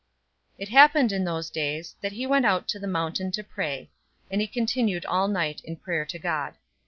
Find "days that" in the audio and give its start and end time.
1.51-2.13